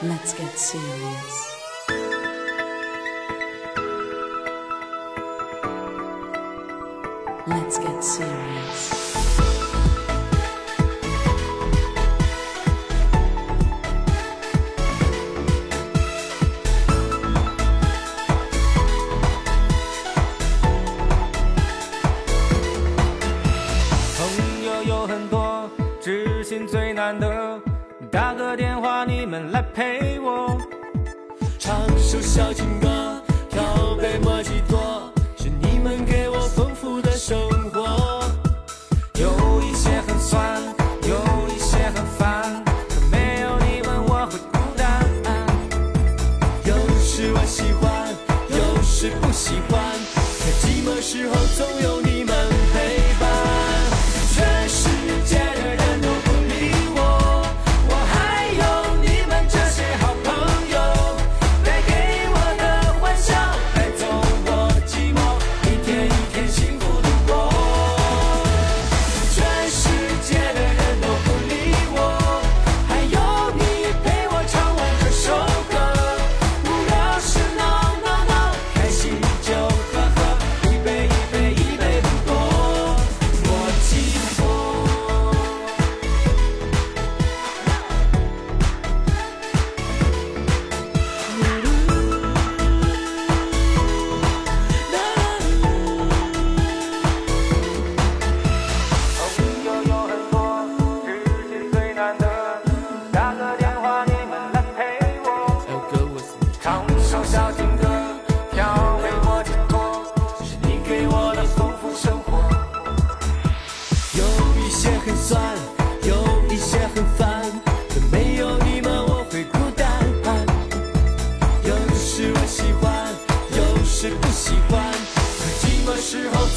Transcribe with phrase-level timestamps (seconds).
[0.00, 1.56] Let's get serious.
[7.48, 8.94] Let's get serious.
[24.16, 25.68] 朋友有很多，
[26.00, 27.37] 知心最难得。
[28.10, 30.58] 打个电话，你们来陪我，
[31.58, 33.62] 唱首小情歌，调
[34.00, 35.12] 配莫吉托。
[35.36, 37.38] 是你们给我丰富的生
[37.70, 38.24] 活，
[39.14, 40.62] 有一些很酸，
[41.02, 41.16] 有
[41.54, 45.06] 一些很烦，可没有你们我会孤单。
[46.64, 48.08] 有时我喜欢，
[48.48, 49.80] 有时不喜欢，
[50.14, 51.97] 可寂寞时候总有。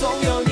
[0.00, 0.49] 总有